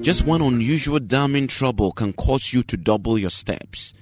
Just 0.00 0.24
one 0.24 0.40
unusual 0.40 1.00
damning 1.00 1.48
trouble 1.48 1.92
can 1.92 2.12
cause 2.12 2.52
you 2.52 2.62
to 2.62 2.76
double 2.76 3.18
your 3.18 3.30
steps. 3.30 3.92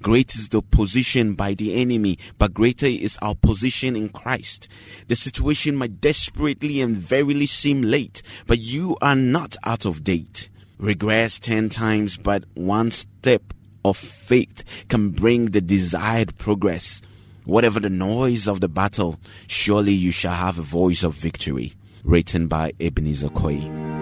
Great 0.00 0.34
is 0.34 0.48
the 0.48 0.62
position 0.62 1.34
by 1.34 1.54
the 1.54 1.74
enemy, 1.80 2.18
but 2.38 2.54
greater 2.54 2.86
is 2.86 3.18
our 3.22 3.34
position 3.36 3.94
in 3.94 4.08
Christ. 4.08 4.66
The 5.06 5.14
situation 5.14 5.76
might 5.76 6.00
desperately 6.00 6.80
and 6.80 6.96
verily 6.96 7.46
seem 7.46 7.82
late, 7.82 8.22
but 8.46 8.58
you 8.58 8.96
are 9.00 9.14
not 9.14 9.56
out 9.62 9.84
of 9.84 10.02
date. 10.02 10.48
Regress 10.78 11.38
ten 11.38 11.68
times, 11.68 12.16
but 12.16 12.44
one 12.54 12.90
step 12.90 13.54
of 13.84 13.96
faith 13.96 14.64
can 14.88 15.10
bring 15.10 15.50
the 15.50 15.60
desired 15.60 16.36
progress. 16.38 17.02
Whatever 17.44 17.78
the 17.78 17.90
noise 17.90 18.48
of 18.48 18.60
the 18.60 18.68
battle, 18.68 19.20
surely 19.46 19.92
you 19.92 20.10
shall 20.10 20.34
have 20.34 20.58
a 20.58 20.62
voice 20.62 21.04
of 21.04 21.14
victory. 21.14 21.74
Written 22.02 22.48
by 22.48 22.72
Ebenezer 22.80 23.28
Koi. 23.28 24.01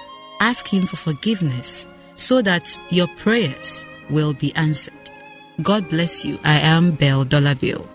ask 0.41 0.67
Him 0.67 0.85
for 0.85 0.97
forgiveness 0.97 1.87
so 2.15 2.41
that 2.41 2.67
your 2.89 3.07
prayers 3.07 3.85
will 4.09 4.33
be 4.33 4.53
answered. 4.55 4.93
God 5.61 5.87
bless 5.89 6.25
you. 6.25 6.39
I 6.43 6.59
am 6.59 6.91
Belle 6.91 7.23
Dollar 7.23 7.55
Bill. 7.55 7.87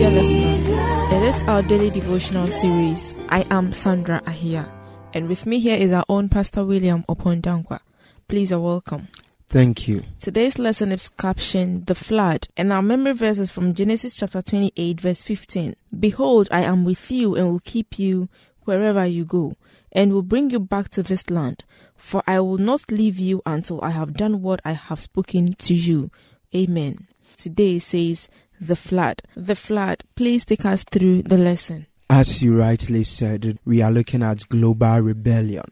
Dear 0.00 0.10
listeners. 0.12 0.66
It 1.12 1.22
is 1.24 1.42
our 1.46 1.60
daily 1.60 1.90
devotional 1.90 2.46
series. 2.46 3.14
I 3.28 3.44
am 3.50 3.70
Sandra 3.70 4.22
Ahia, 4.22 4.66
and 5.12 5.28
with 5.28 5.44
me 5.44 5.58
here 5.58 5.76
is 5.76 5.92
our 5.92 6.06
own 6.08 6.30
Pastor 6.30 6.64
William 6.64 7.04
Opondankwa. 7.06 7.80
Please 8.26 8.50
are 8.50 8.60
welcome. 8.60 9.08
Thank 9.50 9.88
you. 9.88 10.02
Today's 10.18 10.58
lesson 10.58 10.90
is 10.90 11.10
captioned 11.10 11.84
The 11.84 11.94
Flood, 11.94 12.48
and 12.56 12.72
our 12.72 12.80
memory 12.80 13.12
verse 13.12 13.38
is 13.38 13.50
from 13.50 13.74
Genesis 13.74 14.16
chapter 14.16 14.40
28, 14.40 14.98
verse 15.02 15.22
15. 15.22 15.76
Behold, 15.98 16.48
I 16.50 16.62
am 16.62 16.86
with 16.86 17.10
you 17.10 17.36
and 17.36 17.48
will 17.48 17.60
keep 17.60 17.98
you 17.98 18.30
wherever 18.64 19.04
you 19.04 19.26
go, 19.26 19.56
and 19.92 20.14
will 20.14 20.22
bring 20.22 20.48
you 20.48 20.60
back 20.60 20.88
to 20.92 21.02
this 21.02 21.28
land, 21.28 21.64
for 21.94 22.22
I 22.26 22.40
will 22.40 22.56
not 22.56 22.90
leave 22.90 23.18
you 23.18 23.42
until 23.44 23.82
I 23.82 23.90
have 23.90 24.14
done 24.14 24.40
what 24.40 24.62
I 24.64 24.72
have 24.72 25.02
spoken 25.02 25.52
to 25.52 25.74
you. 25.74 26.10
Amen. 26.54 27.06
Today 27.36 27.78
says, 27.78 28.30
the 28.60 28.76
flood. 28.76 29.22
The 29.34 29.54
flood. 29.54 30.04
Please 30.14 30.44
take 30.44 30.64
us 30.64 30.84
through 30.84 31.22
the 31.22 31.38
lesson. 31.38 31.86
As 32.08 32.42
you 32.42 32.58
rightly 32.58 33.02
said, 33.04 33.58
we 33.64 33.82
are 33.82 33.90
looking 33.90 34.22
at 34.22 34.48
global 34.48 35.00
rebellion 35.00 35.64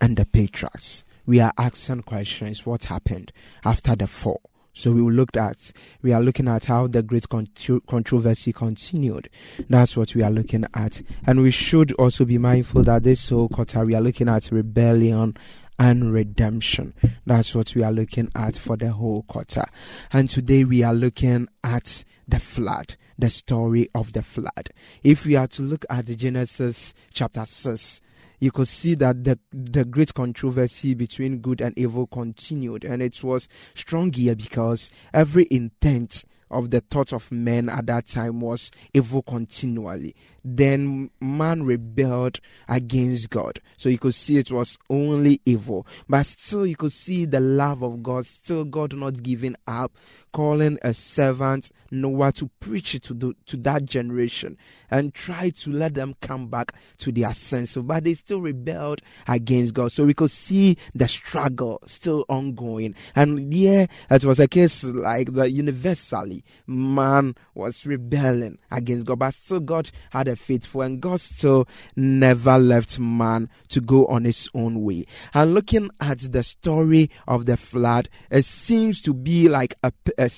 and 0.00 0.16
the 0.16 0.26
patriarchs. 0.26 1.04
We 1.26 1.40
are 1.40 1.52
asking 1.56 2.02
questions 2.02 2.66
what 2.66 2.84
happened 2.84 3.32
after 3.64 3.94
the 3.94 4.06
fall. 4.06 4.42
So 4.72 4.92
we 4.92 5.02
looked 5.02 5.36
at 5.36 5.72
we 6.00 6.12
are 6.12 6.22
looking 6.22 6.48
at 6.48 6.64
how 6.64 6.86
the 6.86 7.02
great 7.02 7.26
controversy 7.28 8.52
continued. 8.52 9.28
That's 9.68 9.96
what 9.96 10.14
we 10.14 10.22
are 10.22 10.30
looking 10.30 10.64
at, 10.74 11.02
and 11.26 11.42
we 11.42 11.50
should 11.50 11.92
also 11.94 12.24
be 12.24 12.38
mindful 12.38 12.84
that 12.84 13.02
this 13.02 13.28
whole 13.28 13.48
quarter 13.48 13.84
we 13.84 13.94
are 13.94 14.00
looking 14.00 14.28
at 14.28 14.50
rebellion 14.50 15.36
and 15.80 16.12
redemption. 16.12 16.94
That's 17.24 17.54
what 17.54 17.74
we 17.74 17.82
are 17.82 17.90
looking 17.90 18.30
at 18.36 18.56
for 18.56 18.76
the 18.76 18.92
whole 18.92 19.22
quarter. 19.22 19.64
And 20.12 20.28
today 20.28 20.62
we 20.64 20.82
are 20.82 20.94
looking 20.94 21.48
at 21.64 22.04
the 22.28 22.38
flood, 22.38 22.96
the 23.18 23.30
story 23.30 23.88
of 23.94 24.12
the 24.12 24.22
flood. 24.22 24.70
If 25.02 25.24
we 25.24 25.36
are 25.36 25.48
to 25.48 25.62
look 25.62 25.86
at 25.88 26.04
Genesis 26.04 26.92
chapter 27.14 27.46
6, 27.46 28.02
you 28.40 28.50
could 28.52 28.68
see 28.68 28.94
that 28.96 29.24
the, 29.24 29.38
the 29.52 29.86
great 29.86 30.12
controversy 30.12 30.92
between 30.94 31.38
good 31.38 31.62
and 31.62 31.76
evil 31.78 32.06
continued, 32.06 32.84
and 32.84 33.02
it 33.02 33.22
was 33.22 33.48
strong 33.74 34.12
here 34.12 34.34
because 34.34 34.90
every 35.14 35.46
intent 35.50 36.24
of 36.50 36.70
the 36.70 36.80
thoughts 36.80 37.12
of 37.12 37.30
men 37.30 37.68
at 37.68 37.86
that 37.86 38.06
time 38.06 38.40
was 38.40 38.70
evil 38.92 39.22
continually. 39.22 40.14
Then 40.44 41.10
man 41.20 41.64
rebelled 41.64 42.40
against 42.68 43.30
God. 43.30 43.60
So 43.76 43.88
you 43.88 43.98
could 43.98 44.14
see 44.14 44.38
it 44.38 44.50
was 44.50 44.78
only 44.88 45.40
evil. 45.44 45.86
But 46.08 46.24
still, 46.26 46.66
you 46.66 46.76
could 46.76 46.92
see 46.92 47.26
the 47.26 47.40
love 47.40 47.82
of 47.82 48.02
God, 48.02 48.24
still, 48.26 48.64
God 48.64 48.94
not 48.94 49.22
giving 49.22 49.56
up, 49.66 49.92
calling 50.32 50.78
a 50.82 50.94
servant 50.94 51.70
Noah 51.90 52.32
to 52.32 52.48
preach 52.60 52.98
to, 53.00 53.14
the, 53.14 53.34
to 53.46 53.56
that 53.58 53.84
generation 53.84 54.56
and 54.90 55.12
try 55.12 55.50
to 55.50 55.70
let 55.70 55.94
them 55.94 56.14
come 56.22 56.48
back 56.48 56.72
to 56.98 57.12
their 57.12 57.32
senses. 57.32 57.82
But 57.82 58.04
they 58.04 58.14
still 58.14 58.40
rebelled 58.40 59.02
against 59.28 59.74
God. 59.74 59.92
So 59.92 60.04
we 60.06 60.14
could 60.14 60.30
see 60.30 60.78
the 60.94 61.08
struggle 61.08 61.80
still 61.86 62.24
ongoing. 62.28 62.94
And 63.14 63.52
yeah, 63.52 63.86
it 64.08 64.24
was 64.24 64.40
a 64.40 64.48
case 64.48 64.84
like 64.84 65.32
that 65.34 65.52
universally 65.52 66.39
Man 66.66 67.34
was 67.54 67.86
rebelling 67.86 68.58
against 68.70 69.06
God, 69.06 69.18
but 69.18 69.34
still 69.34 69.60
God 69.60 69.90
had 70.10 70.28
a 70.28 70.36
faithful, 70.36 70.82
and 70.82 71.00
God 71.00 71.20
still 71.20 71.66
never 71.96 72.58
left 72.58 72.98
man 72.98 73.48
to 73.68 73.80
go 73.80 74.06
on 74.06 74.24
his 74.24 74.48
own 74.54 74.82
way. 74.82 75.06
And 75.34 75.54
looking 75.54 75.90
at 76.00 76.18
the 76.18 76.42
story 76.42 77.10
of 77.26 77.46
the 77.46 77.56
flood, 77.56 78.08
it 78.30 78.44
seems 78.44 79.00
to 79.02 79.14
be 79.14 79.48
like 79.48 79.74
a, 79.82 79.92
a, 80.18 80.30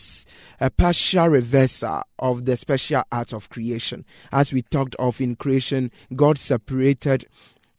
a 0.61 0.71
partial 0.71 1.29
reversal 1.29 2.03
of 2.19 2.45
the 2.45 2.57
special 2.57 3.03
art 3.11 3.33
of 3.33 3.49
creation. 3.49 4.05
As 4.31 4.53
we 4.53 4.63
talked 4.63 4.95
of 4.97 5.21
in 5.21 5.37
creation, 5.37 5.91
God 6.15 6.39
separated 6.39 7.27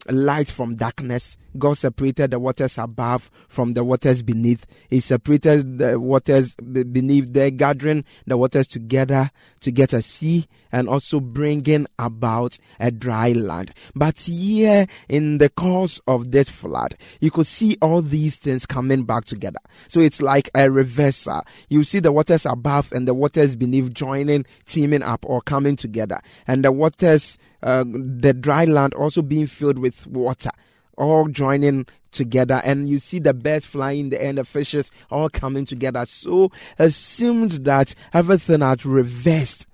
light 0.10 0.50
from 0.50 0.76
darkness. 0.76 1.38
God 1.58 1.78
separated 1.78 2.32
the 2.32 2.40
waters 2.40 2.78
above 2.78 3.30
from 3.48 3.74
the 3.74 3.84
waters 3.84 4.22
beneath. 4.22 4.66
He 4.90 5.00
separated 5.00 5.78
the 5.78 6.00
waters 6.00 6.56
beneath 6.56 7.34
there, 7.34 7.52
gathering 7.52 8.06
the 8.26 8.38
waters 8.38 8.68
together 8.68 9.32
to 9.62 9.72
get 9.72 9.94
a 9.94 10.02
sea 10.02 10.48
and 10.72 10.90
also 10.90 11.20
bringing 11.20 11.88
about 12.00 12.58
a 12.80 12.92
dry 12.92 13.32
land. 13.32 13.72
But 13.96 14.20
here 14.20 14.88
in 15.08 15.38
the 15.38 15.50
course 15.50 16.02
of 16.08 16.32
this 16.32 16.50
flood, 16.50 16.96
you 17.22 17.32
could 17.32 17.46
see 17.46 17.78
all 17.82 18.02
these 18.02 18.38
things 18.38 18.66
coming 18.66 19.04
back 19.04 19.26
together. 19.26 19.60
So 19.88 20.00
it's 20.00 20.22
like 20.22 20.50
a 20.56 20.70
reversal. 20.70 21.44
You 21.70 21.84
see 21.84 22.00
the 22.00 22.12
waters 22.12 22.46
above 22.46 22.92
and 22.92 23.08
the 23.08 23.14
waters 23.14 23.56
beneath 23.56 23.94
joining, 23.94 24.46
teaming 24.66 25.04
up 25.04 25.26
or 25.28 25.42
coming 25.42 25.76
together. 25.76 26.22
And 26.48 26.66
the 26.66 26.72
waters, 26.72 27.38
uh, 27.62 27.86
the 27.86 28.34
dry 28.34 28.66
land 28.66 28.94
also 28.96 29.22
being 29.22 29.48
filled 29.48 29.78
with 29.78 30.08
water 30.08 30.52
all 30.98 31.28
joining 31.28 31.88
together. 32.12 32.62
And 32.64 32.88
you 32.88 33.00
see 33.00 33.20
the 33.20 33.34
birds 33.34 33.66
flying 33.66 34.00
in 34.00 34.10
the 34.10 34.24
and 34.24 34.38
the 34.38 34.46
fishes 34.46 34.92
all 35.10 35.30
coming 35.30 35.66
together. 35.66 36.06
So 36.06 36.52
assumed 36.80 37.66
that 37.66 37.96
everything 38.14 38.62
had 38.62 38.86
reversed. 38.86 39.68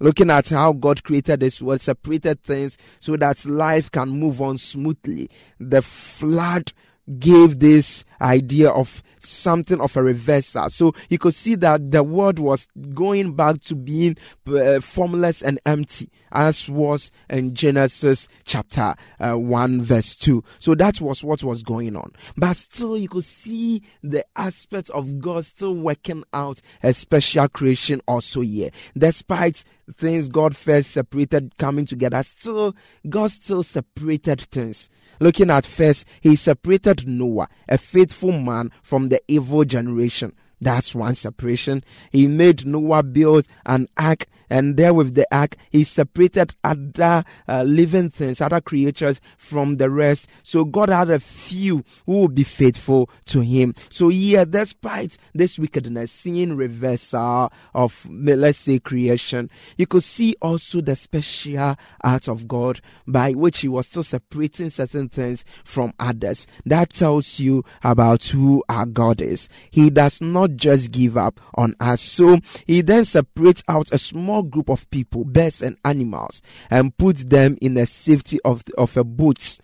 Looking 0.00 0.30
at 0.30 0.50
how 0.50 0.74
God 0.74 1.02
created 1.02 1.40
this 1.40 1.60
world, 1.60 1.80
separated 1.80 2.44
things 2.44 2.78
so 3.00 3.16
that 3.16 3.44
life 3.44 3.90
can 3.90 4.10
move 4.10 4.40
on 4.40 4.56
smoothly. 4.56 5.28
The 5.58 5.82
flood 5.82 6.72
gave 7.18 7.58
this 7.58 8.04
idea 8.20 8.70
of 8.70 9.02
something 9.20 9.80
of 9.80 9.96
a 9.96 10.02
reversal. 10.02 10.70
So 10.70 10.94
you 11.08 11.18
could 11.18 11.34
see 11.34 11.54
that 11.56 11.90
the 11.90 12.02
world 12.02 12.38
was 12.38 12.66
going 12.94 13.34
back 13.34 13.60
to 13.62 13.74
being 13.74 14.16
uh, 14.46 14.80
formless 14.80 15.42
and 15.42 15.60
empty, 15.66 16.10
as 16.32 16.68
was 16.68 17.10
in 17.28 17.54
Genesis 17.54 18.28
chapter 18.44 18.94
uh, 19.20 19.34
1, 19.34 19.82
verse 19.82 20.14
2. 20.14 20.42
So 20.58 20.74
that 20.76 21.00
was 21.00 21.24
what 21.24 21.42
was 21.42 21.62
going 21.62 21.96
on. 21.96 22.12
But 22.36 22.56
still, 22.56 22.96
you 22.96 23.08
could 23.08 23.24
see 23.24 23.82
the 24.02 24.24
aspect 24.36 24.90
of 24.90 25.18
God 25.18 25.44
still 25.44 25.74
working 25.74 26.24
out 26.32 26.60
a 26.82 26.92
special 26.92 27.48
creation 27.48 28.00
also 28.06 28.40
here. 28.40 28.70
Despite 28.96 29.64
things 29.96 30.28
God 30.28 30.56
first 30.56 30.90
separated 30.90 31.56
coming 31.58 31.86
together, 31.86 32.22
still, 32.22 32.74
God 33.08 33.30
still 33.30 33.62
separated 33.62 34.42
things. 34.42 34.90
Looking 35.20 35.50
at 35.50 35.66
first, 35.66 36.04
He 36.20 36.36
separated 36.36 37.06
Noah, 37.06 37.48
a 37.68 37.78
faithful 37.78 38.32
man, 38.32 38.70
from 38.82 39.08
the 39.08 39.20
evil 39.28 39.64
generation. 39.64 40.32
That's 40.60 40.94
one 40.94 41.14
separation. 41.14 41.84
He 42.10 42.26
made 42.26 42.66
Noah 42.66 43.02
build 43.02 43.46
an 43.64 43.88
ark 43.96 44.26
and 44.50 44.76
there 44.76 44.94
with 44.94 45.14
the 45.14 45.26
ark 45.34 45.56
he 45.70 45.84
separated 45.84 46.54
other 46.64 47.24
uh, 47.48 47.62
living 47.62 48.10
things 48.10 48.40
other 48.40 48.60
creatures 48.60 49.20
from 49.36 49.76
the 49.76 49.90
rest. 49.90 50.26
So 50.42 50.64
god 50.64 50.88
had 50.88 51.10
a 51.10 51.20
few 51.20 51.84
who 52.06 52.22
would 52.22 52.34
be 52.34 52.44
faithful 52.44 53.10
to 53.26 53.40
him. 53.40 53.74
So 53.90 54.08
yeah 54.08 54.44
despite 54.44 55.16
this 55.34 55.58
wickedness 55.58 56.12
seeing 56.12 56.56
reversal 56.56 57.52
of 57.74 58.06
let's 58.10 58.58
say 58.58 58.78
creation 58.78 59.50
you 59.76 59.86
could 59.86 60.04
see 60.04 60.34
also 60.40 60.80
the 60.80 60.96
special 60.96 61.76
art 62.02 62.28
of 62.28 62.48
god 62.48 62.80
by 63.06 63.32
which 63.32 63.60
he 63.60 63.68
was 63.68 63.86
still 63.86 64.02
separating 64.02 64.70
certain 64.70 65.08
things 65.08 65.44
from 65.64 65.92
others. 65.98 66.46
That 66.64 66.90
tells 66.90 67.40
you 67.40 67.64
about 67.82 68.24
who 68.24 68.62
our 68.68 68.86
god 68.86 69.20
is. 69.20 69.48
He 69.70 69.90
does 69.90 70.20
not 70.20 70.56
just 70.56 70.90
give 70.90 71.16
up 71.16 71.40
on 71.54 71.74
us. 71.80 72.00
So 72.02 72.38
he 72.66 72.80
then 72.80 73.04
separates 73.04 73.62
out 73.68 73.92
a 73.92 73.98
small 73.98 74.37
small 74.38 74.42
group 74.42 74.68
of 74.70 74.88
people, 74.90 75.24
birds 75.24 75.62
and 75.62 75.76
animals, 75.84 76.42
and 76.70 76.96
put 76.96 77.28
them 77.28 77.56
in 77.60 77.74
the 77.74 77.86
safety 77.86 78.38
of, 78.44 78.62
of 78.76 78.96
a 78.96 79.04
boat 79.04 79.58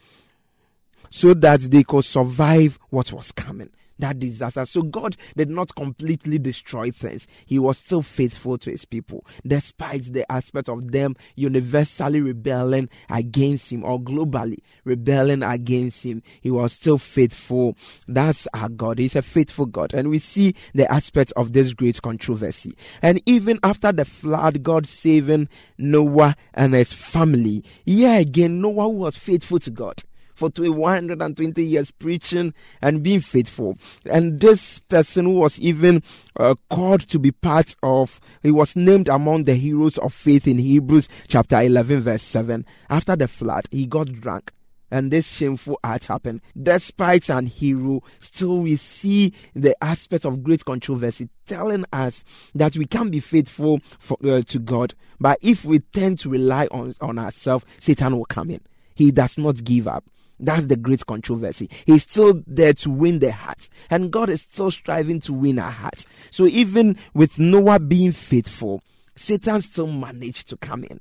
so 1.11 1.35
that 1.35 1.61
they 1.61 1.85
could 1.85 2.05
survive 2.05 2.79
what 2.91 3.13
was 3.13 3.31
coming 3.33 3.71
that 3.99 4.19
disaster. 4.19 4.67
So 4.67 4.83
God 4.83 5.17
did 5.37 5.51
not 5.51 5.75
completely 5.75 6.39
destroy 6.39 6.91
things. 6.91 7.27
He 7.47 7.59
was 7.59 7.79
still 7.79 8.03
faithful 8.03 8.59
to 8.59 8.71
his 8.71 8.85
people, 8.85 9.25
despite 9.47 10.13
the 10.13 10.31
aspect 10.31 10.69
of 10.69 10.93
them 10.93 11.17
universally 11.37 12.21
rebelling 12.21 12.89
against 13.11 13.71
him 13.71 13.85
or 13.85 14.01
globally 14.01 14.59
rebelling 14.85 15.43
against 15.43 16.03
him. 16.05 16.23
He 16.41 16.51
was 16.51 16.73
still 16.73 16.99
faithful. 16.99 17.77
That's 18.07 18.49
our 18.55 18.69
God. 18.69 18.99
He's 18.99 19.17
a 19.17 19.23
faithful 19.23 19.67
God. 19.67 19.95
And 19.95 20.11
we 20.11 20.19
see 20.19 20.55
the 20.75 20.91
aspect 20.91 21.33
of 21.37 21.53
this 21.53 21.73
great 21.73 22.01
controversy. 22.03 22.77
And 23.03 23.21
even 23.27 23.59
after 23.63 23.93
the 23.93 24.05
flood, 24.05 24.63
God 24.63 24.87
saving 24.87 25.49
Noah 25.79 26.37
and 26.55 26.75
his 26.75 26.93
family, 26.93 27.65
yeah, 27.85 28.17
again, 28.17 28.61
Noah 28.61 28.89
was 28.89 29.17
faithful 29.17 29.59
to 29.61 29.71
God 29.71 30.03
for 30.35 30.51
120 30.57 31.63
years 31.65 31.91
preaching 31.91 32.55
and 32.83 33.03
being 33.03 33.21
faithful. 33.21 33.77
And 34.07 34.41
this 34.41 34.79
person 34.79 35.33
was 35.35 35.59
even 35.59 36.03
uh, 36.39 36.55
called 36.71 37.09
to 37.09 37.19
be 37.19 37.33
part 37.33 37.77
of, 37.83 38.21
he 38.43 38.51
was 38.51 38.77
named 38.77 39.09
among 39.09 39.45
the 39.45 39.55
heroes 39.55 39.99
of 39.99 40.13
faith 40.13 40.47
in 40.47 40.59
Hebrews 40.59 41.09
chapter 41.29 41.61
11, 41.61 42.01
verse 42.01 42.23
7. 42.23 42.67
After 42.91 43.17
the 43.17 43.29
flood, 43.29 43.67
he 43.71 43.87
got 43.87 44.13
drunk 44.13 44.53
and 44.95 45.11
this 45.11 45.27
shameful 45.27 45.77
act 45.83 46.07
happened. 46.07 46.41
Despite 46.61 47.29
an 47.29 47.47
hero, 47.47 48.03
still 48.21 48.59
we 48.59 48.77
see 48.77 49.33
the 49.53 49.77
aspect 49.83 50.25
of 50.25 50.45
great 50.45 50.65
controversy 50.65 51.29
telling 51.47 51.85
us 51.93 52.23
that 52.55 52.77
we 52.77 52.87
can 52.87 53.11
be 53.11 53.19
faithful 53.19 53.81
for, 53.99 54.17
uh, 54.25 54.43
to 54.43 54.59
God, 54.61 54.95
but 55.19 55.39
if 55.43 55.65
we 55.65 55.81
tend 55.81 56.21
to 56.21 56.29
rely 56.29 56.69
on, 56.71 56.95
on 57.01 57.19
ourselves, 57.19 57.65
Satan 57.81 58.17
will 58.17 58.25
come 58.25 58.51
in. 58.51 58.61
He 58.95 59.11
does 59.11 59.37
not 59.37 59.65
give 59.65 59.89
up. 59.89 60.05
That's 60.45 60.67
the 60.67 60.77
great 60.77 61.07
controversy. 61.07 61.71
He's 61.87 62.03
still 62.03 62.43
there 62.47 62.75
to 62.75 62.91
win 62.91 63.19
their 63.19 63.33
hearts, 63.33 63.71
and 63.91 64.11
God 64.11 64.29
is 64.29 64.43
still 64.43 64.71
striving 64.71 65.21
to 65.21 65.33
win 65.33 65.59
our 65.59 65.71
hearts. 65.71 66.07
So 66.31 66.47
even 66.47 66.97
with 67.15 67.39
Noah 67.39 67.81
being 67.81 68.13
faithful, 68.13 68.83
Satan 69.17 69.63
still 69.63 69.87
managed 69.87 70.49
to 70.49 70.57
come 70.57 70.85
in. 70.85 71.01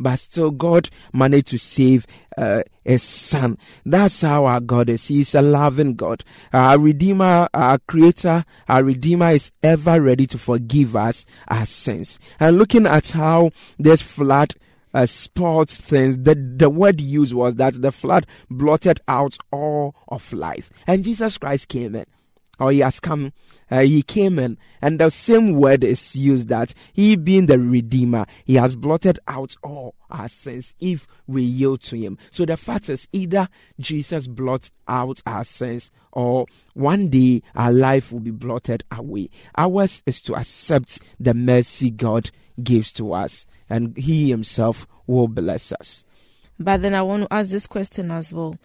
But 0.00 0.16
still, 0.20 0.52
God 0.52 0.90
managed 1.12 1.48
to 1.48 1.58
save 1.58 2.06
uh, 2.36 2.62
his 2.84 3.02
son. 3.02 3.58
That's 3.84 4.20
how 4.20 4.44
our 4.44 4.60
God 4.60 4.88
is. 4.90 5.08
He 5.08 5.22
is 5.22 5.34
a 5.34 5.42
loving 5.42 5.94
God. 5.94 6.22
Our 6.52 6.78
Redeemer, 6.78 7.48
our 7.52 7.78
Creator, 7.78 8.44
our 8.68 8.84
Redeemer 8.84 9.30
is 9.30 9.50
ever 9.62 10.00
ready 10.00 10.26
to 10.28 10.38
forgive 10.38 10.94
us 10.94 11.26
our 11.48 11.66
sins. 11.66 12.18
And 12.38 12.58
looking 12.58 12.86
at 12.86 13.10
how 13.10 13.50
this 13.78 14.00
flood 14.00 14.54
uh, 14.98 15.06
sports 15.06 15.76
things, 15.78 16.18
the, 16.18 16.34
the 16.34 16.68
word 16.68 17.00
used 17.00 17.32
was 17.32 17.54
that 17.54 17.80
the 17.80 17.92
flood 17.92 18.26
blotted 18.50 19.00
out 19.06 19.38
all 19.52 19.94
of 20.08 20.32
life. 20.32 20.70
And 20.88 21.04
Jesus 21.04 21.38
Christ 21.38 21.68
came 21.68 21.94
in, 21.94 22.04
or 22.58 22.72
he 22.72 22.80
has 22.80 22.98
come, 22.98 23.32
uh, 23.70 23.82
he 23.82 24.02
came 24.02 24.40
in, 24.40 24.58
and 24.82 24.98
the 24.98 25.10
same 25.10 25.52
word 25.52 25.84
is 25.84 26.16
used 26.16 26.48
that 26.48 26.74
he 26.92 27.14
being 27.14 27.46
the 27.46 27.60
Redeemer, 27.60 28.26
he 28.44 28.56
has 28.56 28.74
blotted 28.74 29.20
out 29.28 29.54
all 29.62 29.94
our 30.10 30.28
sins 30.28 30.74
if 30.80 31.06
we 31.28 31.42
yield 31.42 31.80
to 31.82 31.96
him. 31.96 32.18
So 32.32 32.44
the 32.44 32.56
fact 32.56 32.88
is 32.88 33.06
either 33.12 33.48
Jesus 33.78 34.26
blots 34.26 34.72
out 34.88 35.22
our 35.26 35.44
sins 35.44 35.92
or 36.10 36.46
one 36.74 37.08
day 37.08 37.42
our 37.54 37.70
life 37.70 38.10
will 38.10 38.18
be 38.18 38.32
blotted 38.32 38.82
away. 38.90 39.30
Ours 39.56 40.02
is 40.06 40.20
to 40.22 40.34
accept 40.34 40.98
the 41.20 41.34
mercy 41.34 41.92
God 41.92 42.32
gives 42.60 42.92
to 42.94 43.12
us 43.12 43.46
and 43.68 43.96
He 43.96 44.30
Himself 44.30 44.86
will 45.06 45.28
bless 45.28 45.72
us. 45.72 46.04
But 46.58 46.82
then 46.82 46.94
I 46.94 47.02
want 47.02 47.24
to 47.24 47.32
ask 47.32 47.50
this 47.50 47.66
question 47.66 48.10
as 48.10 48.32
well. 48.32 48.56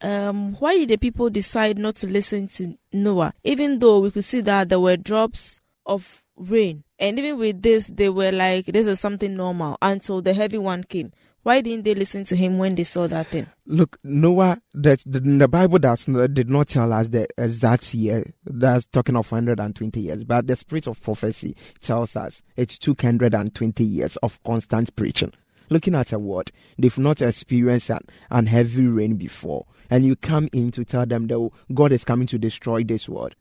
Um, 0.00 0.54
why 0.54 0.78
did 0.78 0.88
the 0.88 0.96
people 0.96 1.30
decide 1.30 1.78
not 1.78 1.96
to 1.96 2.06
listen 2.06 2.48
to 2.48 2.76
Noah, 2.92 3.32
even 3.44 3.78
though 3.78 4.00
we 4.00 4.10
could 4.10 4.24
see 4.24 4.40
that 4.42 4.68
there 4.68 4.80
were 4.80 4.96
drops 4.96 5.60
of 5.86 6.22
rain? 6.36 6.82
And 6.98 7.18
even 7.18 7.38
with 7.38 7.62
this, 7.62 7.86
they 7.86 8.08
were 8.08 8.32
like, 8.32 8.66
this 8.66 8.86
is 8.86 9.00
something 9.00 9.36
normal 9.36 9.78
until 9.80 10.20
the 10.20 10.34
heavy 10.34 10.58
one 10.58 10.84
came. 10.84 11.12
Why 11.44 11.60
didn't 11.60 11.84
they 11.84 11.94
listen 11.96 12.24
to 12.26 12.36
him 12.36 12.58
when 12.58 12.76
they 12.76 12.84
saw 12.84 13.08
that 13.08 13.26
thing? 13.26 13.48
Look, 13.66 13.98
Noah, 14.04 14.62
that 14.74 15.02
the, 15.04 15.18
the 15.18 15.48
Bible 15.48 15.80
does 15.80 16.04
did 16.04 16.48
not 16.48 16.68
tell 16.68 16.92
us 16.92 17.08
the 17.08 17.26
exact 17.36 17.92
year. 17.94 18.32
That's 18.44 18.86
talking 18.86 19.16
of 19.16 19.30
120 19.30 20.00
years, 20.00 20.22
but 20.22 20.46
the 20.46 20.54
spirit 20.54 20.86
of 20.86 21.02
prophecy 21.02 21.56
tells 21.80 22.14
us 22.14 22.42
it's 22.56 22.78
220 22.78 23.82
years 23.82 24.16
of 24.18 24.40
constant 24.44 24.94
preaching. 24.94 25.32
Looking 25.68 25.96
at 25.96 26.12
a 26.12 26.18
word, 26.18 26.52
they've 26.78 26.96
not 26.98 27.20
experienced 27.20 27.90
an, 27.90 28.06
an 28.30 28.46
heavy 28.46 28.86
rain 28.86 29.16
before, 29.16 29.66
and 29.90 30.04
you 30.04 30.14
come 30.14 30.48
in 30.52 30.70
to 30.72 30.84
tell 30.84 31.06
them 31.06 31.26
that 31.26 31.50
God 31.74 31.90
is 31.90 32.04
coming 32.04 32.28
to 32.28 32.38
destroy 32.38 32.84
this 32.84 33.08
world. 33.08 33.34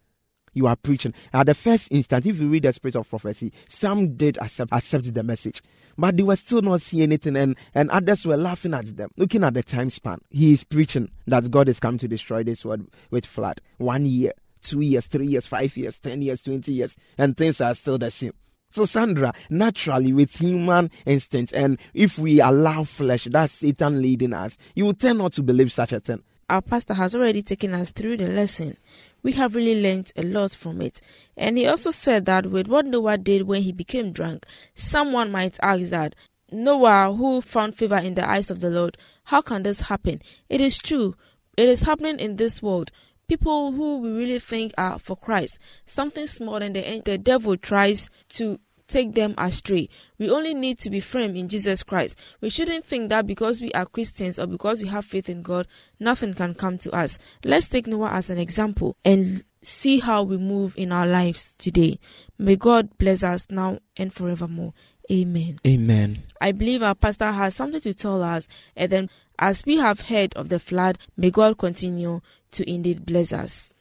You 0.54 0.68
are 0.68 0.76
preaching. 0.76 1.14
At 1.34 1.48
the 1.48 1.54
first 1.54 1.88
instant, 1.92 2.26
if 2.26 2.40
you 2.40 2.50
read 2.50 2.64
the 2.64 2.74
spirit 2.74 2.96
of 2.96 3.10
prophecy, 3.10 3.54
some 3.70 4.16
did 4.16 4.38
accept, 4.40 4.74
accept 4.74 5.14
the 5.14 5.24
message, 5.24 5.62
but 5.98 6.18
they 6.18 6.24
were 6.24 6.36
still 6.36 6.62
not 6.62 6.82
seeing 6.82 7.04
anything, 7.04 7.38
and, 7.38 7.56
and 7.74 7.90
others 7.90 8.26
were 8.26 8.38
laughing 8.38 8.74
at 8.74 8.98
them. 8.98 9.10
Looking 9.18 9.44
at 9.44 9.54
the 9.54 9.64
time 9.64 9.90
span, 9.90 10.20
he 10.30 10.54
is 10.54 10.64
preaching 10.64 11.10
that 11.28 11.50
God 11.52 11.70
is 11.70 11.80
come 11.80 11.98
to 12.00 12.08
destroy 12.08 12.44
this 12.44 12.66
world 12.66 12.88
with 13.12 13.26
flood. 13.26 13.62
One 13.78 14.06
year, 14.06 14.34
two 14.62 14.82
years, 14.82 15.06
three 15.08 15.28
years, 15.28 15.48
five 15.48 15.76
years, 15.78 16.00
ten 16.00 16.22
years, 16.22 16.42
twenty 16.42 16.74
years, 16.74 16.96
and 17.18 17.38
things 17.38 17.62
are 17.62 17.76
still 17.76 17.98
the 17.98 18.12
same. 18.12 18.34
So, 18.72 18.86
Sandra, 18.86 19.34
naturally, 19.50 20.14
with 20.14 20.34
human 20.34 20.92
instinct, 21.06 21.52
and 21.52 21.78
if 21.94 22.18
we 22.18 22.40
allow 22.40 22.84
flesh, 22.84 23.28
that's 23.30 23.54
Satan 23.54 24.02
leading 24.02 24.34
us, 24.34 24.58
you 24.76 24.86
will 24.86 24.94
tend 24.94 25.18
not 25.18 25.34
to 25.34 25.44
believe 25.44 25.74
such 25.74 25.92
a 25.92 26.00
thing. 26.00 26.24
Our 26.50 26.62
pastor 26.62 26.94
has 26.94 27.16
already 27.16 27.42
taken 27.42 27.74
us 27.74 27.92
through 27.92 28.18
the 28.18 28.28
lesson. 28.28 28.78
We 29.24 29.34
have 29.34 29.56
really 29.56 29.82
learned 29.82 30.12
a 30.16 30.24
lot 30.24 30.54
from 30.54 30.82
it. 30.82 31.02
And 31.38 31.58
he 31.58 31.68
also 31.68 31.92
said 31.92 32.26
that 32.26 32.48
with 32.48 32.68
what 32.68 32.86
Noah 32.86 33.18
did 33.18 33.44
when 33.44 33.62
he 33.62 33.72
became 33.72 34.12
drunk, 34.12 34.46
someone 34.76 35.32
might 35.32 35.58
ask 35.62 35.86
that, 35.86 36.16
Noah, 36.52 37.14
who 37.14 37.42
found 37.42 37.76
favor 37.76 37.98
in 37.98 38.16
the 38.16 38.30
eyes 38.30 38.52
of 38.52 38.60
the 38.60 38.70
Lord, 38.70 38.98
how 39.26 39.42
can 39.42 39.64
this 39.64 39.82
happen? 39.82 40.22
It 40.50 40.60
is 40.60 40.78
true. 40.78 41.16
It 41.58 41.70
is 41.70 41.82
happening 41.82 42.20
in 42.20 42.38
this 42.38 42.62
world 42.62 42.92
people 43.32 43.72
who 43.72 44.00
we 44.00 44.12
really 44.12 44.40
think 44.40 44.74
are 44.78 45.00
for 45.00 45.16
Christ, 45.16 45.58
something 45.86 46.28
small 46.28 46.60
than 46.60 46.74
the, 46.74 47.02
the 47.06 47.18
devil 47.18 47.56
tries 47.56 48.10
to 48.28 48.60
take 48.92 49.14
them 49.14 49.34
astray. 49.38 49.90
We 50.20 50.30
only 50.30 50.54
need 50.54 50.80
to 50.80 50.90
be 50.90 51.00
firm 51.00 51.36
in 51.36 51.48
Jesus 51.48 51.84
Christ. 51.84 52.18
We 52.42 52.50
shouldn't 52.50 52.84
think 52.86 53.10
that 53.10 53.26
because 53.26 53.62
we 53.62 53.72
are 53.72 53.86
Christians 53.86 54.38
or 54.38 54.48
because 54.48 54.82
we 54.82 54.90
have 54.90 55.06
faith 55.06 55.30
in 55.30 55.42
God, 55.42 55.68
nothing 56.00 56.34
can 56.34 56.54
come 56.54 56.78
to 56.80 56.92
us. 56.92 57.18
Let's 57.44 57.68
take 57.68 57.88
Noah 57.88 58.12
as 58.12 58.30
an 58.30 58.38
example 58.38 58.98
and 59.06 59.44
see 59.64 60.00
how 60.00 60.24
we 60.24 60.38
move 60.38 60.74
in 60.78 60.92
our 60.92 61.06
lives 61.06 61.56
today. 61.58 62.00
May 62.38 62.56
God 62.56 62.98
bless 62.98 63.24
us 63.24 63.48
now 63.50 63.80
and 63.98 64.14
forevermore. 64.14 64.74
Amen. 65.12 65.60
Amen. 65.66 66.24
I 66.40 66.52
believe 66.52 66.84
our 66.84 66.96
pastor 66.96 67.32
has 67.32 67.56
something 67.56 67.82
to 67.82 67.94
tell 67.94 68.24
us, 68.24 68.48
and 68.76 68.92
then 68.92 69.10
as 69.40 69.66
we 69.66 69.78
have 69.78 70.02
heard 70.02 70.34
of 70.36 70.50
the 70.50 70.60
flood, 70.60 70.98
may 71.18 71.32
God 71.32 71.58
continue 71.58 72.22
to 72.52 72.70
indeed 72.70 73.06
bless 73.06 73.34
us. 73.34 73.74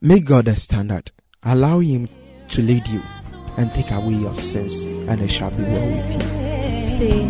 Make 0.00 0.26
God 0.26 0.46
a 0.48 0.56
standard. 0.56 1.10
Allow 1.42 1.80
Him 1.80 2.08
to 2.48 2.62
lead 2.62 2.86
you 2.88 3.02
and 3.56 3.72
take 3.72 3.90
away 3.90 4.14
your 4.14 4.34
sins, 4.34 4.84
and 5.08 5.20
it 5.20 5.30
shall 5.30 5.50
be 5.50 5.62
well 5.62 5.88
with 5.96 6.12
you. 6.14 6.20
Stay. 6.82 7.28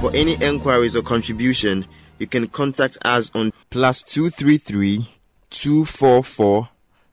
For 0.08 0.16
any 0.16 0.42
enquiries 0.42 0.96
or 0.96 1.02
contribution, 1.02 1.84
you 2.18 2.26
can 2.26 2.46
contact 2.48 2.96
us 3.04 3.30
on 3.34 3.52
plus 3.68 4.02
two 4.02 4.30
three 4.30 4.56
three 4.56 5.06
two 5.50 5.84
four 5.84 6.22
four 6.22 6.70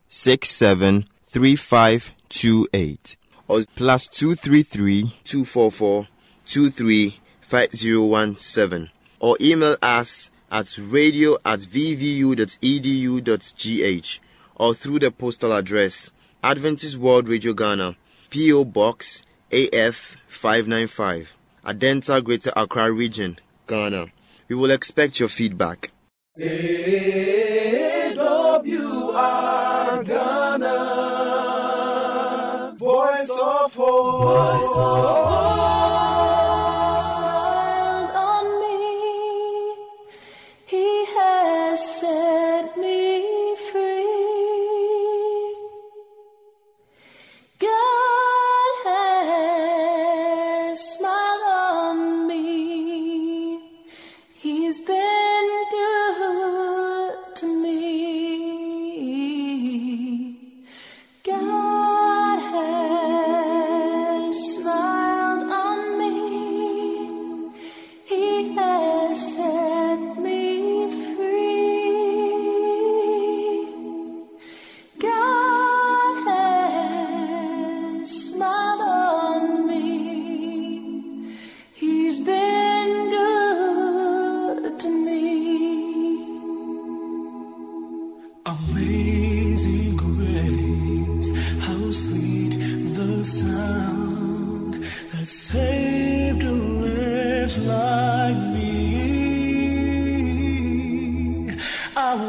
six 0.07 0.49
seven 0.51 1.05
three 1.25 1.57
five 1.57 2.13
two 2.29 2.69
eight 2.71 3.17
or 3.49 3.65
plus 3.75 4.07
two 4.07 4.33
three 4.35 4.63
three 4.63 5.13
two 5.25 5.43
four 5.43 5.73
four 5.73 6.07
two 6.45 6.69
three 6.69 7.19
five 7.41 7.75
zero 7.75 8.05
one 8.05 8.37
seven 8.37 8.89
or 9.19 9.35
email 9.41 9.75
us 9.81 10.31
at 10.49 10.77
radio 10.77 11.33
at 11.43 11.59
vvu.edu.gh 11.59 12.59
or 14.55 14.73
through 14.73 14.99
the 14.99 15.11
postal 15.11 15.51
address 15.51 16.11
Adventist 16.41 16.95
World 16.95 17.27
Radio 17.27 17.51
Ghana, 17.51 17.97
P.O. 18.29 18.63
Box 18.63 19.25
AF 19.51 20.15
595, 20.29 21.34
Adenta 21.65 22.23
Greater 22.23 22.51
Accra 22.55 22.91
Region, 22.91 23.39
Ghana. 23.65 24.05
We 24.47 24.55
will 24.55 24.69
expect 24.69 25.19
your 25.19 25.29
feedback. 25.29 25.91
AWR 26.39 27.25
Ghana. 30.05 30.75
Voice 32.77 33.29
of 33.31 33.73
hope. 33.73 34.25
smiled 34.75 35.34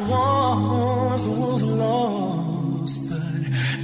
once 0.09 1.27
was 1.27 1.63
lost, 1.63 3.09
but 3.11 3.43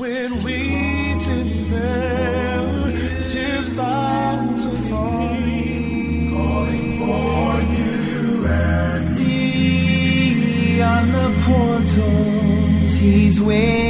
When 0.00 0.42
weeping 0.42 1.68
there, 1.68 2.92
tears 3.30 3.68
thousands 3.78 4.88
fall, 4.88 5.28
calling 6.32 6.88
for 6.98 7.54
you 7.74 8.46
and 8.46 9.16
see 9.16 10.80
on 10.80 11.12
the 11.12 11.28
portals. 11.44 12.92
He's 12.92 13.40
waiting 13.40 13.83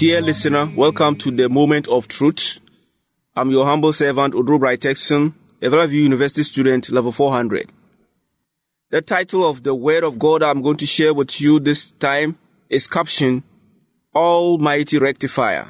Dear 0.00 0.22
listener, 0.22 0.66
welcome 0.74 1.14
to 1.16 1.30
the 1.30 1.50
moment 1.50 1.86
of 1.86 2.08
truth. 2.08 2.58
I'm 3.36 3.50
your 3.50 3.66
humble 3.66 3.92
servant, 3.92 4.32
Odrobrai 4.32 4.78
Texan, 4.78 5.34
a 5.60 5.86
View 5.86 6.04
University 6.04 6.42
student, 6.42 6.88
level 6.88 7.12
400. 7.12 7.70
The 8.88 9.02
title 9.02 9.46
of 9.46 9.62
the 9.62 9.74
word 9.74 10.02
of 10.02 10.18
God 10.18 10.42
I'm 10.42 10.62
going 10.62 10.78
to 10.78 10.86
share 10.86 11.12
with 11.12 11.38
you 11.38 11.60
this 11.60 11.92
time 11.92 12.38
is 12.70 12.86
captioned 12.86 13.42
Almighty 14.14 14.98
Rectifier. 14.98 15.66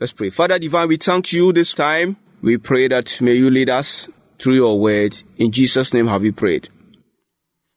Let's 0.00 0.14
pray. 0.14 0.30
Father 0.30 0.58
Divine, 0.58 0.88
we 0.88 0.96
thank 0.96 1.34
you 1.34 1.52
this 1.52 1.74
time. 1.74 2.16
We 2.40 2.56
pray 2.56 2.88
that 2.88 3.20
may 3.20 3.34
you 3.34 3.50
lead 3.50 3.68
us 3.68 4.08
through 4.38 4.54
your 4.54 4.80
word. 4.80 5.22
In 5.36 5.52
Jesus' 5.52 5.92
name 5.92 6.06
have 6.06 6.22
we 6.22 6.32
prayed. 6.32 6.70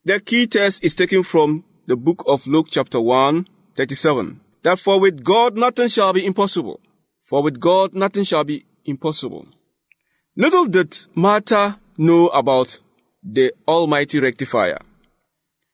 The 0.06 0.22
key 0.22 0.48
text 0.48 0.82
is 0.82 0.96
taken 0.96 1.24
from 1.24 1.66
the 1.88 1.98
book 1.98 2.24
of 2.26 2.48
Luke 2.48 2.68
chapter 2.70 3.02
1, 3.02 3.50
37. 3.76 4.40
That 4.64 4.80
for 4.80 5.00
with 5.00 5.24
God 5.24 5.58
nothing 5.58 5.88
shall 5.88 6.14
be 6.14 6.26
impossible. 6.26 6.80
For 7.22 7.44
with 7.44 7.60
God 7.60 7.94
nothing 7.94 8.24
shall 8.24 8.44
be 8.44 8.66
impossible. 8.86 9.48
Little 10.36 10.66
did 10.66 10.96
Martha 11.16 11.78
know 11.98 12.28
about 12.28 12.80
the 13.24 13.54
Almighty 13.68 14.20
Rectifier. 14.20 14.80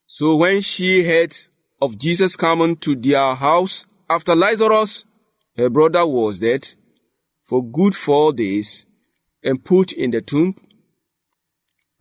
So 0.08 0.36
when 0.36 0.62
she 0.62 1.04
heard 1.04 1.36
of 1.82 1.98
Jesus 1.98 2.36
coming 2.36 2.76
to 2.78 2.96
their 2.96 3.36
house 3.36 3.86
after 4.10 4.36
Lazarus 4.36 5.06
her 5.58 5.70
brother 5.70 6.06
was 6.06 6.40
dead 6.40 6.68
for 7.44 7.64
good 7.64 7.96
four 7.96 8.34
days 8.34 8.86
and 9.44 9.64
put 9.64 9.94
in 9.94 10.12
the 10.12 10.22
tomb, 10.22 10.56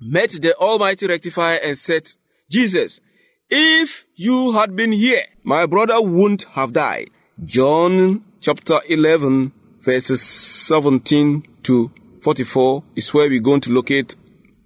met 0.01 0.31
the 0.31 0.55
Almighty 0.57 1.07
Rectifier 1.07 1.61
and 1.63 1.79
said, 1.79 2.11
Jesus, 2.51 3.01
if 3.51 4.07
you 4.15 4.53
had 4.53 4.75
been 4.75 4.93
here, 4.93 5.25
my 5.43 5.67
brother 5.67 6.01
wouldn't 6.01 6.45
have 6.55 6.73
died. 6.73 7.11
John 7.43 8.25
chapter 8.41 8.81
11 8.89 9.53
verses 9.81 10.23
17 10.23 11.47
to 11.65 11.91
44 12.23 12.83
is 12.97 13.13
where 13.13 13.29
we're 13.29 13.41
going 13.41 13.61
to 13.63 13.73
locate 13.73 14.17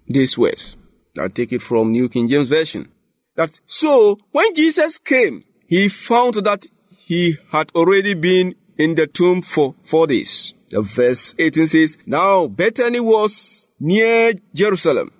these 0.07 0.37
words. 0.37 0.77
I'll 1.17 1.29
take 1.29 1.51
it 1.51 1.61
from 1.61 1.91
New 1.91 2.07
King 2.07 2.27
James 2.27 2.47
Version. 2.47 2.89
That 3.35 3.59
so 3.65 4.17
when 4.31 4.53
Jesus 4.55 4.97
came, 4.97 5.43
he 5.67 5.89
found 5.89 6.35
that 6.35 6.65
he 6.97 7.37
had 7.51 7.71
already 7.75 8.13
been 8.13 8.55
in 8.77 8.95
the 8.95 9.07
tomb 9.07 9.41
for 9.41 9.75
four 9.83 10.07
days. 10.07 10.53
The 10.69 10.81
verse 10.81 11.35
18 11.37 11.67
says, 11.67 11.97
Now 12.05 12.47
Bethany 12.47 12.99
was 12.99 13.67
near 13.79 14.33
Jerusalem, 14.53 15.11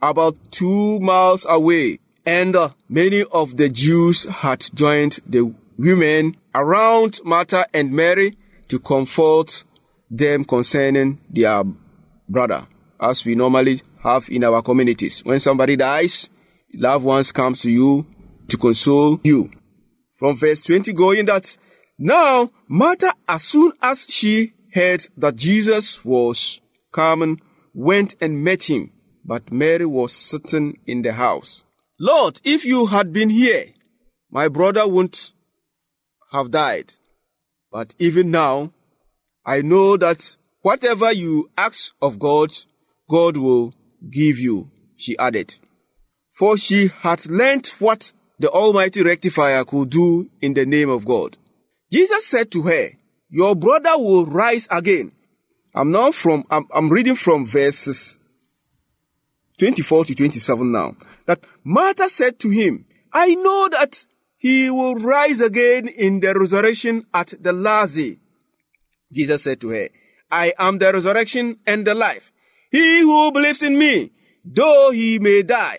about 0.00 0.38
two 0.50 1.00
miles 1.00 1.46
away, 1.48 1.98
and 2.26 2.56
uh, 2.56 2.70
many 2.88 3.22
of 3.24 3.56
the 3.56 3.68
Jews 3.68 4.24
had 4.24 4.66
joined 4.74 5.20
the 5.26 5.54
women 5.76 6.36
around 6.54 7.20
Martha 7.24 7.66
and 7.74 7.92
Mary 7.92 8.36
to 8.68 8.78
comfort 8.78 9.64
them 10.10 10.44
concerning 10.44 11.20
their 11.28 11.64
brother, 12.28 12.66
as 13.00 13.24
we 13.24 13.34
normally 13.34 13.80
have 14.02 14.28
in 14.28 14.44
our 14.44 14.62
communities. 14.62 15.24
When 15.24 15.40
somebody 15.40 15.76
dies, 15.76 16.28
loved 16.72 17.04
ones 17.04 17.32
comes 17.32 17.62
to 17.62 17.70
you 17.70 18.06
to 18.48 18.56
console 18.56 19.20
you. 19.24 19.50
From 20.14 20.36
verse 20.36 20.60
20 20.62 20.92
going 20.92 21.26
that 21.26 21.56
now 21.98 22.50
Martha, 22.68 23.14
as 23.28 23.42
soon 23.42 23.72
as 23.82 24.06
she 24.08 24.52
heard 24.72 25.06
that 25.16 25.36
Jesus 25.36 26.04
was 26.04 26.60
coming, 26.92 27.40
went 27.72 28.14
and 28.20 28.42
met 28.42 28.64
him, 28.64 28.92
but 29.24 29.52
Mary 29.52 29.86
was 29.86 30.12
sitting 30.12 30.78
in 30.86 31.02
the 31.02 31.12
house. 31.12 31.64
Lord, 31.98 32.40
if 32.44 32.64
you 32.64 32.86
had 32.86 33.12
been 33.12 33.30
here, 33.30 33.66
my 34.30 34.48
brother 34.48 34.86
wouldn't 34.88 35.32
have 36.32 36.50
died. 36.50 36.94
But 37.70 37.94
even 37.98 38.30
now, 38.32 38.72
I 39.46 39.62
know 39.62 39.96
that 39.96 40.36
whatever 40.62 41.12
you 41.12 41.50
ask 41.56 41.94
of 42.02 42.18
God, 42.18 42.50
God 43.08 43.36
will 43.36 43.74
give 44.10 44.38
you, 44.38 44.70
she 44.96 45.16
added. 45.18 45.56
For 46.32 46.58
she 46.58 46.88
had 46.88 47.26
learnt 47.26 47.80
what 47.80 48.12
the 48.40 48.50
Almighty 48.50 49.02
Rectifier 49.02 49.64
could 49.64 49.90
do 49.90 50.28
in 50.40 50.54
the 50.54 50.66
name 50.66 50.90
of 50.90 51.04
God. 51.04 51.38
Jesus 51.92 52.26
said 52.26 52.50
to 52.52 52.62
her, 52.62 52.88
Your 53.30 53.54
brother 53.54 53.96
will 53.96 54.26
rise 54.26 54.66
again. 54.68 55.12
I'm 55.74 55.92
now 55.92 56.10
from, 56.10 56.44
I'm, 56.50 56.66
I'm 56.74 56.90
reading 56.90 57.14
from 57.14 57.46
verses 57.46 58.18
24 59.58 60.06
to 60.06 60.14
27 60.14 60.70
now. 60.72 60.96
That 61.26 61.40
Martha 61.62 62.08
said 62.08 62.38
to 62.40 62.50
him, 62.50 62.86
I 63.12 63.34
know 63.34 63.68
that 63.70 64.06
he 64.36 64.70
will 64.70 64.96
rise 64.96 65.40
again 65.40 65.88
in 65.88 66.20
the 66.20 66.34
resurrection 66.34 67.06
at 67.14 67.34
the 67.40 67.52
last 67.52 67.94
day. 67.94 68.18
Jesus 69.12 69.42
said 69.42 69.60
to 69.60 69.68
her, 69.70 69.88
I 70.30 70.52
am 70.58 70.78
the 70.78 70.92
resurrection 70.92 71.58
and 71.66 71.86
the 71.86 71.94
life. 71.94 72.32
He 72.70 73.00
who 73.00 73.30
believes 73.30 73.62
in 73.62 73.78
me, 73.78 74.10
though 74.44 74.90
he 74.90 75.18
may 75.20 75.42
die, 75.42 75.78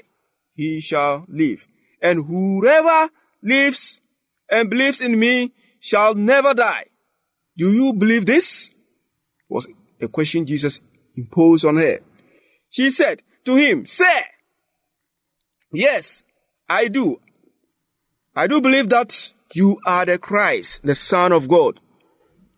he 0.54 0.80
shall 0.80 1.26
live. 1.28 1.68
And 2.02 2.26
whoever 2.26 3.10
lives 3.44 4.00
and 4.50 4.70
believes 4.70 5.02
in 5.02 5.20
me 5.20 5.52
shall 5.80 6.16
never 6.16 6.54
die. 6.54 6.86
Do 7.58 7.72
you 7.72 7.94
believe 7.94 8.26
this? 8.26 8.72
Was 9.50 9.68
a 10.02 10.08
question 10.08 10.46
Jesus 10.46 10.82
imposed 11.16 11.66
on 11.66 11.78
her. 11.78 12.00
She 12.70 12.90
said 12.92 13.22
to 13.46 13.56
him, 13.56 13.86
Say, 13.86 14.22
yes, 15.72 16.24
I 16.68 16.88
do. 16.88 17.20
I 18.36 18.48
do 18.48 18.62
believe 18.62 18.90
that 18.90 19.34
you 19.54 19.80
are 19.86 20.06
the 20.06 20.18
Christ, 20.18 20.82
the 20.84 20.96
Son 20.96 21.32
of 21.32 21.48
God, 21.48 21.80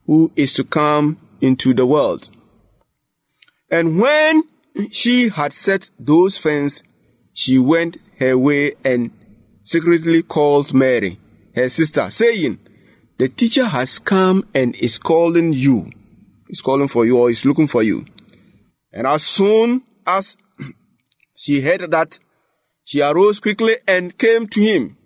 who 0.05 0.31
is 0.35 0.53
to 0.53 0.63
come 0.63 1.17
into 1.41 1.73
the 1.73 1.85
world. 1.85 2.29
And 3.69 3.99
when 3.99 4.43
she 4.91 5.29
had 5.29 5.53
said 5.53 5.89
those 5.99 6.37
things, 6.37 6.83
she 7.33 7.59
went 7.59 7.97
her 8.19 8.37
way 8.37 8.73
and 8.83 9.11
secretly 9.63 10.23
called 10.23 10.73
Mary, 10.73 11.19
her 11.53 11.69
sister, 11.69 12.09
saying, 12.09 12.59
The 13.17 13.27
teacher 13.27 13.65
has 13.65 13.99
come 13.99 14.45
and 14.55 14.75
is 14.77 14.97
calling 14.97 15.53
you. 15.53 15.91
He's 16.47 16.61
calling 16.61 16.87
for 16.87 17.05
you 17.05 17.17
or 17.17 17.29
is 17.29 17.45
looking 17.45 17.67
for 17.67 17.83
you. 17.83 18.05
And 18.93 19.05
as 19.05 19.23
soon 19.23 19.83
as 20.05 20.37
she 21.37 21.61
heard 21.61 21.91
that, 21.91 22.19
she 22.83 23.01
arose 23.01 23.39
quickly 23.39 23.77
and 23.87 24.17
came 24.17 24.47
to 24.47 24.59
him. 24.59 24.97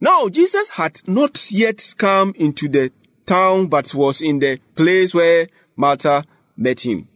Now, 0.00 0.28
Jesus 0.28 0.70
had 0.70 1.00
not 1.06 1.50
yet 1.52 1.94
come 1.96 2.34
into 2.36 2.68
the 2.68 2.92
town, 3.24 3.68
but 3.68 3.94
was 3.94 4.20
in 4.20 4.40
the 4.40 4.58
place 4.74 5.14
where 5.14 5.46
Martha 5.76 6.24
met 6.56 6.84
him. 6.84 7.08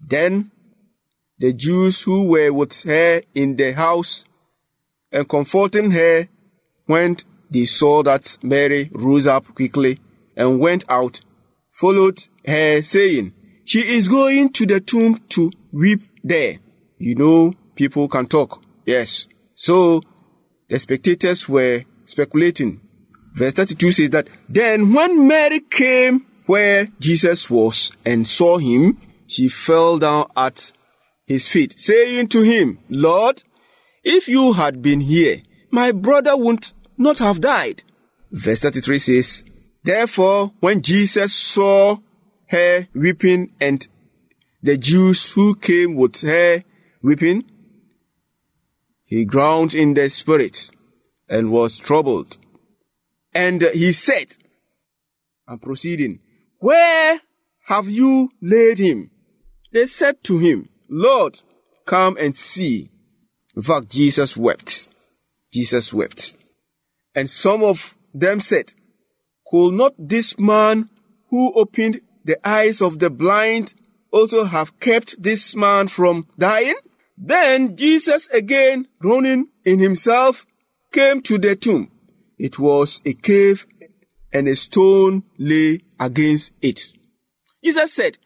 Then 0.00 0.50
the 1.38 1.52
Jews 1.52 2.02
who 2.02 2.28
were 2.28 2.52
with 2.52 2.82
her 2.84 3.22
in 3.34 3.56
the 3.56 3.72
house 3.72 4.24
and 5.12 5.28
comforting 5.28 5.90
her 5.90 6.28
when 6.86 7.18
they 7.50 7.66
saw 7.66 8.02
that 8.04 8.38
Mary 8.42 8.90
rose 8.94 9.26
up 9.26 9.54
quickly 9.54 9.98
and 10.34 10.60
went 10.60 10.84
out, 10.88 11.20
followed 11.72 12.18
her, 12.46 12.82
saying, 12.82 13.34
She 13.64 13.80
is 13.80 14.08
going 14.08 14.52
to 14.54 14.66
the 14.66 14.80
tomb 14.80 15.18
to 15.30 15.50
weep 15.72 16.00
there. 16.24 16.58
You 17.00 17.14
know, 17.14 17.54
people 17.74 18.08
can 18.08 18.26
talk. 18.26 18.62
Yes. 18.84 19.26
So 19.54 20.02
the 20.68 20.78
spectators 20.78 21.48
were 21.48 21.84
speculating. 22.04 22.82
Verse 23.32 23.54
32 23.54 23.92
says 23.92 24.10
that, 24.10 24.28
Then 24.48 24.92
when 24.92 25.26
Mary 25.26 25.60
came 25.60 26.26
where 26.44 26.88
Jesus 27.00 27.48
was 27.48 27.90
and 28.04 28.28
saw 28.28 28.58
him, 28.58 28.98
she 29.26 29.48
fell 29.48 29.98
down 29.98 30.26
at 30.36 30.72
his 31.26 31.48
feet, 31.48 31.80
saying 31.80 32.28
to 32.28 32.42
him, 32.42 32.80
Lord, 32.90 33.42
if 34.04 34.28
you 34.28 34.52
had 34.52 34.82
been 34.82 35.00
here, 35.00 35.42
my 35.70 35.92
brother 35.92 36.36
would 36.36 36.70
not 36.98 37.18
have 37.20 37.40
died. 37.40 37.82
Verse 38.30 38.60
33 38.60 38.98
says, 38.98 39.44
Therefore, 39.84 40.52
when 40.60 40.82
Jesus 40.82 41.32
saw 41.32 41.96
her 42.48 42.88
weeping 42.94 43.52
and 43.58 43.88
the 44.62 44.76
Jews 44.76 45.32
who 45.32 45.54
came 45.54 45.94
with 45.94 46.20
her 46.20 46.62
weeping, 47.02 47.44
he 49.04 49.24
groaned 49.24 49.74
in 49.74 49.94
the 49.94 50.08
spirit 50.08 50.70
and 51.28 51.50
was 51.50 51.76
troubled. 51.76 52.38
And 53.32 53.62
he 53.74 53.92
said, 53.92 54.36
I'm 55.48 55.58
proceeding, 55.58 56.20
Where 56.58 57.20
have 57.66 57.88
you 57.88 58.30
laid 58.40 58.78
him? 58.78 59.10
They 59.72 59.86
said 59.86 60.22
to 60.24 60.38
him, 60.38 60.68
Lord, 60.88 61.40
come 61.86 62.16
and 62.18 62.36
see. 62.36 62.90
In 63.56 63.62
fact, 63.62 63.90
Jesus 63.90 64.36
wept. 64.36 64.90
Jesus 65.52 65.92
wept. 65.92 66.36
And 67.14 67.28
some 67.28 67.62
of 67.62 67.96
them 68.14 68.40
said, 68.40 68.74
Could 69.46 69.74
not 69.74 69.94
this 69.98 70.38
man 70.38 70.88
who 71.30 71.52
opened 71.54 72.00
the 72.24 72.38
eyes 72.46 72.80
of 72.80 72.98
the 72.98 73.10
blind 73.10 73.74
also 74.12 74.44
have 74.44 74.78
kept 74.80 75.20
this 75.22 75.56
man 75.56 75.88
from 75.88 76.26
dying? 76.38 76.76
Then 77.22 77.76
Jesus 77.76 78.28
again, 78.28 78.88
groaning 78.98 79.48
in 79.66 79.78
himself, 79.78 80.46
came 80.90 81.20
to 81.22 81.36
the 81.36 81.54
tomb. 81.54 81.90
It 82.38 82.58
was 82.58 83.02
a 83.04 83.12
cave 83.12 83.66
and 84.32 84.48
a 84.48 84.56
stone 84.56 85.24
lay 85.36 85.80
against 85.98 86.54
it. 86.62 86.92
Jesus 87.62 87.92
said, 87.92 88.16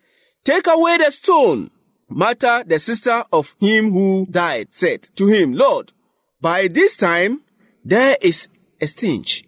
Take 0.44 0.68
away 0.68 0.98
the 0.98 1.10
stone. 1.10 1.72
Martha, 2.08 2.62
the 2.64 2.78
sister 2.78 3.24
of 3.32 3.56
him 3.58 3.90
who 3.90 4.26
died, 4.30 4.68
said 4.70 5.08
to 5.16 5.26
him, 5.26 5.54
Lord, 5.54 5.92
by 6.40 6.68
this 6.68 6.96
time 6.96 7.42
there 7.84 8.16
is 8.20 8.48
a 8.80 8.86
stench, 8.86 9.42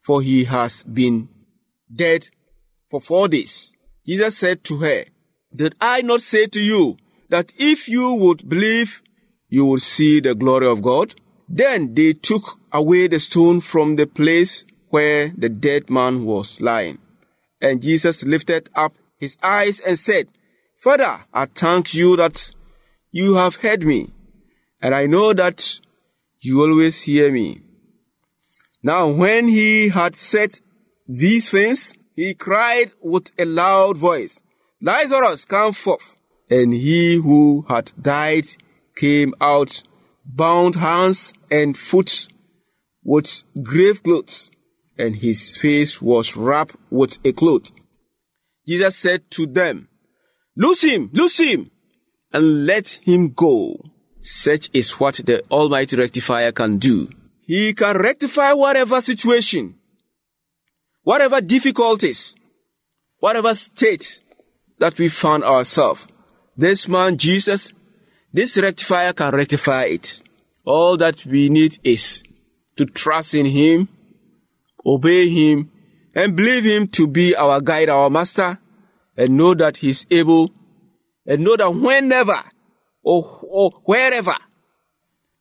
for 0.00 0.20
he 0.20 0.44
has 0.44 0.82
been 0.82 1.28
dead 1.94 2.26
for 2.90 3.00
four 3.00 3.28
days. 3.28 3.72
Jesus 4.04 4.36
said 4.36 4.64
to 4.64 4.78
her, 4.78 5.04
Did 5.54 5.76
I 5.80 6.02
not 6.02 6.22
say 6.22 6.46
to 6.46 6.60
you 6.60 6.96
that 7.28 7.52
if 7.56 7.88
you 7.88 8.14
would 8.14 8.48
believe, 8.48 9.02
you 9.48 9.66
would 9.66 9.82
see 9.82 10.20
the 10.20 10.34
glory 10.34 10.66
of 10.66 10.82
God? 10.82 11.14
Then 11.48 11.94
they 11.94 12.12
took 12.12 12.58
away 12.72 13.06
the 13.08 13.18
stone 13.18 13.60
from 13.60 13.96
the 13.96 14.06
place 14.06 14.64
where 14.90 15.28
the 15.36 15.48
dead 15.48 15.90
man 15.90 16.24
was 16.24 16.60
lying. 16.60 16.98
And 17.60 17.82
Jesus 17.82 18.24
lifted 18.24 18.68
up 18.74 18.94
his 19.18 19.36
eyes 19.42 19.80
and 19.80 19.98
said, 19.98 20.28
Father, 20.76 21.24
I 21.32 21.46
thank 21.46 21.94
you 21.94 22.16
that 22.16 22.52
you 23.10 23.34
have 23.34 23.56
heard 23.56 23.84
me, 23.84 24.12
and 24.80 24.94
I 24.94 25.06
know 25.06 25.32
that 25.32 25.80
you 26.40 26.60
always 26.60 27.02
hear 27.02 27.32
me. 27.32 27.62
Now, 28.82 29.08
when 29.08 29.48
he 29.48 29.88
had 29.88 30.14
said 30.14 30.60
these 31.08 31.50
things, 31.50 31.94
he 32.14 32.34
cried 32.34 32.92
with 33.00 33.32
a 33.38 33.44
loud 33.44 33.96
voice, 33.96 34.40
Lazarus, 34.80 35.44
come 35.44 35.72
forth. 35.72 36.17
And 36.50 36.72
he 36.72 37.16
who 37.16 37.64
had 37.68 37.92
died 38.00 38.46
came 38.96 39.34
out, 39.40 39.82
bound 40.24 40.76
hands 40.76 41.32
and 41.50 41.76
feet 41.76 42.28
with 43.04 43.42
grave 43.62 44.02
clothes, 44.02 44.50
and 44.98 45.16
his 45.16 45.56
face 45.56 46.02
was 46.02 46.36
wrapped 46.36 46.76
with 46.90 47.18
a 47.24 47.32
cloth. 47.32 47.70
Jesus 48.66 48.96
said 48.96 49.30
to 49.32 49.46
them, 49.46 49.88
Loose 50.56 50.82
him, 50.82 51.10
loose 51.12 51.38
him, 51.38 51.70
and 52.32 52.66
let 52.66 52.98
him 53.02 53.32
go. 53.32 53.76
Such 54.20 54.68
is 54.72 54.92
what 54.92 55.14
the 55.24 55.42
Almighty 55.50 55.96
Rectifier 55.96 56.52
can 56.52 56.78
do. 56.78 57.08
He 57.42 57.72
can 57.72 57.96
rectify 57.96 58.52
whatever 58.52 59.00
situation, 59.00 59.78
whatever 61.02 61.40
difficulties, 61.40 62.34
whatever 63.20 63.54
state 63.54 64.20
that 64.78 64.98
we 64.98 65.08
found 65.08 65.44
ourselves. 65.44 66.06
This 66.58 66.88
man, 66.88 67.16
Jesus, 67.16 67.72
this 68.32 68.58
rectifier 68.58 69.12
can 69.12 69.32
rectify 69.32 69.84
it. 69.84 70.20
All 70.64 70.96
that 70.96 71.24
we 71.24 71.48
need 71.48 71.78
is 71.84 72.24
to 72.76 72.84
trust 72.84 73.34
in 73.34 73.46
him, 73.46 73.88
obey 74.84 75.28
him, 75.28 75.70
and 76.16 76.34
believe 76.34 76.64
him 76.64 76.88
to 76.88 77.06
be 77.06 77.36
our 77.36 77.60
guide, 77.60 77.88
our 77.88 78.10
master, 78.10 78.58
and 79.16 79.36
know 79.36 79.54
that 79.54 79.76
he's 79.76 80.04
able, 80.10 80.50
and 81.24 81.44
know 81.44 81.54
that 81.54 81.70
whenever 81.70 82.42
or, 83.04 83.38
or 83.42 83.70
wherever 83.84 84.34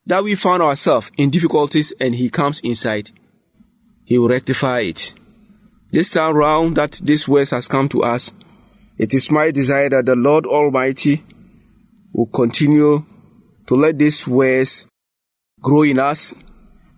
that 0.05 0.23
we 0.23 0.35
found 0.35 0.61
ourselves 0.61 1.09
in 1.17 1.31
difficulties 1.31 1.93
and 1.99 2.13
he 2.13 2.29
comes 2.29 2.59
inside, 2.59 3.09
he 4.05 4.19
will 4.19 4.29
rectify 4.29 4.81
it. 4.81 5.15
This 5.91 6.11
time 6.11 6.35
round 6.35 6.77
that 6.77 7.01
this 7.03 7.27
words 7.27 7.49
has 7.49 7.67
come 7.67 7.89
to 7.89 8.03
us, 8.03 8.33
it 8.97 9.13
is 9.13 9.29
my 9.31 9.51
desire 9.51 9.89
that 9.89 10.05
the 10.05 10.15
Lord 10.15 10.45
Almighty 10.45 11.23
will 12.13 12.27
continue 12.27 13.05
to 13.67 13.75
let 13.75 13.99
these 13.99 14.27
words 14.27 14.87
grow 15.61 15.83
in 15.83 15.99
us, 15.99 16.33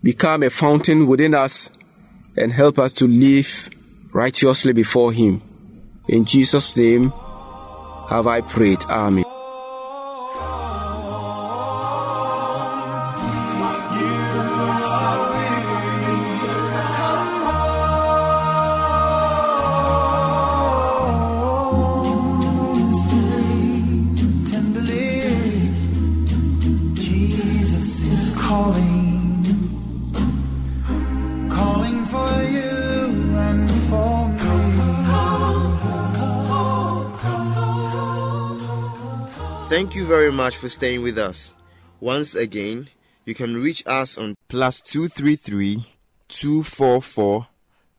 become 0.02 0.44
a 0.44 0.50
fountain 0.50 1.08
within 1.08 1.34
us, 1.34 1.72
and 2.38 2.54
help 2.54 2.80
us 2.80 2.94
to 2.94 3.08
live 3.08 3.70
righteously 4.14 4.74
before 4.74 5.12
Him. 5.12 5.42
In 6.08 6.26
Jesus' 6.26 6.76
name 6.78 7.12
have 8.10 8.28
I 8.28 8.42
prayed. 8.42 8.84
Amen. 8.86 9.29
Much 40.50 40.58
for 40.58 40.68
staying 40.70 41.04
with 41.04 41.20
us. 41.20 41.54
Once 42.00 42.34
again, 42.34 42.90
you 43.24 43.36
can 43.36 43.62
reach 43.62 43.84
us 43.86 44.18
on 44.18 44.34
plus 44.48 44.82
two 44.82 45.08
three 45.08 45.36
three 45.36 45.86
two 46.28 46.64
four 46.64 47.04
four 47.04 47.46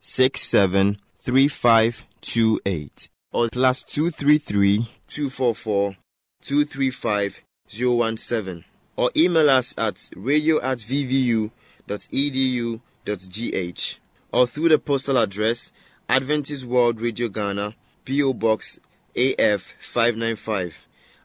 six 0.00 0.40
seven 0.40 0.98
three 1.16 1.46
five 1.46 2.04
two 2.20 2.58
eight 2.66 3.08
or 3.30 3.48
plus 3.50 3.84
two 3.84 4.10
three 4.10 4.38
three 4.38 4.90
two 5.06 5.30
four 5.30 5.54
four 5.54 5.96
two 6.42 6.64
three 6.64 6.90
five 6.90 7.40
zero 7.70 7.92
one 7.94 8.16
seven 8.16 8.64
or 8.96 9.12
email 9.16 9.48
us 9.48 9.72
at 9.78 10.10
radio 10.16 10.60
at 10.60 10.78
vvu 10.78 11.52
edu 11.88 12.80
gh 13.06 13.98
or 14.32 14.44
through 14.48 14.70
the 14.70 14.78
postal 14.78 15.18
address 15.18 15.70
Adventist 16.08 16.64
World 16.64 17.00
Radio 17.00 17.28
Ghana 17.28 17.76
PO 18.04 18.34
Box 18.34 18.80
AF 19.14 19.74
five 19.80 20.16
nine 20.16 20.34
five 20.34 20.88